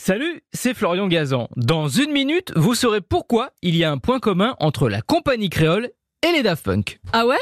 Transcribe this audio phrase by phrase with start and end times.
[0.00, 1.48] Salut, c'est Florian Gazan.
[1.56, 5.50] Dans une minute, vous saurez pourquoi il y a un point commun entre la compagnie
[5.50, 5.90] créole
[6.24, 7.00] et les Daft Punk.
[7.12, 7.36] Ah ouais?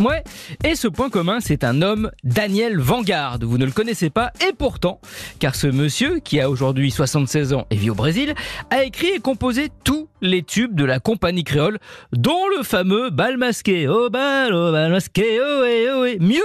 [0.00, 0.24] Ouais,
[0.64, 3.38] et ce point commun, c'est un homme, Daniel Vanguard.
[3.42, 5.00] Vous ne le connaissez pas, et pourtant,
[5.40, 8.34] car ce monsieur, qui a aujourd'hui 76 ans et vit au Brésil,
[8.70, 11.78] a écrit et composé tous les tubes de la compagnie créole,
[12.12, 13.88] dont le fameux bal masqué.
[13.88, 16.18] Oh bal, oh bal masqué, oh et oh et.
[16.18, 16.40] Mieux,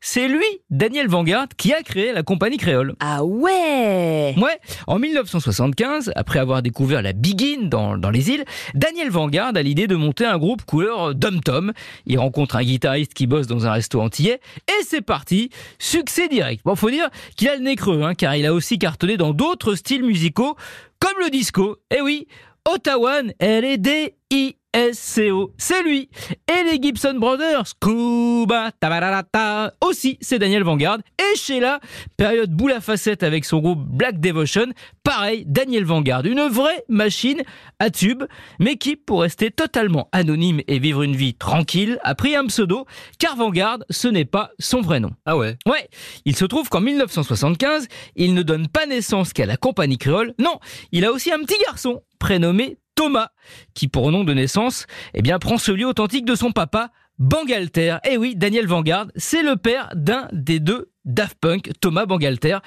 [0.00, 2.94] c'est lui, Daniel Vanguard, qui a créé la compagnie créole.
[3.00, 8.44] Ah ouais Ouais, en 1975, après avoir découvert la Begin dans, dans les îles,
[8.74, 11.72] Daniel Vanguard a l'idée de monter un groupe couleur Dum Tom.
[12.06, 16.62] Il rencontre un guitariste qui bosse dans un resto antillais et c'est parti, succès direct.
[16.64, 19.32] Bon, faut dire qu'il a le nez creux, hein, car il a aussi cartonné dans
[19.32, 20.56] d'autres styles musicaux
[21.00, 21.76] comme le disco.
[21.90, 22.26] Eh oui,
[22.68, 24.56] Ottawa, L-E-D-I
[24.92, 26.10] SCO, c'est lui.
[26.46, 30.98] Et les Gibson Brothers, Scuba, tabarata, aussi, c'est Daniel Vanguard.
[31.18, 31.80] Et Sheila,
[32.16, 34.66] période boule à facette avec son groupe Black Devotion,
[35.02, 37.42] pareil, Daniel Vanguard, une vraie machine
[37.78, 38.24] à tube,
[38.58, 42.86] mais qui, pour rester totalement anonyme et vivre une vie tranquille, a pris un pseudo,
[43.18, 45.12] car Vanguard, ce n'est pas son vrai nom.
[45.24, 45.88] Ah ouais Ouais,
[46.26, 50.58] il se trouve qu'en 1975, il ne donne pas naissance qu'à la compagnie créole, non,
[50.92, 53.28] il a aussi un petit garçon, prénommé Thomas,
[53.74, 57.98] qui pour nom de naissance, eh bien, prend celui authentique de son papa, Bangalter.
[58.04, 62.58] Eh oui, Daniel Vanguard, c'est le père d'un des deux Daft Punk, Thomas Bangalter,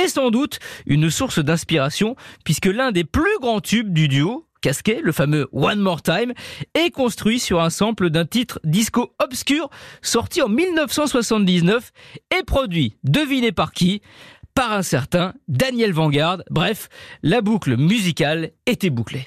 [0.00, 5.00] et sans doute une source d'inspiration, puisque l'un des plus grands tubes du duo, Casquet,
[5.02, 6.34] le fameux One More Time,
[6.74, 9.70] est construit sur un sample d'un titre disco obscur
[10.02, 11.90] sorti en 1979
[12.38, 14.02] et produit, devinez par qui
[14.54, 16.44] Par un certain Daniel Vanguard.
[16.48, 16.88] Bref,
[17.24, 19.26] la boucle musicale était bouclée.